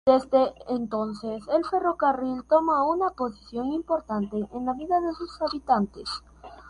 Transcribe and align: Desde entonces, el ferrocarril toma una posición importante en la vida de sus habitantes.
Desde 0.07 0.55
entonces, 0.67 1.43
el 1.55 1.63
ferrocarril 1.63 2.43
toma 2.45 2.83
una 2.89 3.11
posición 3.11 3.71
importante 3.71 4.35
en 4.51 4.65
la 4.65 4.73
vida 4.73 4.99
de 4.99 5.13
sus 5.13 5.39
habitantes. 5.43 6.09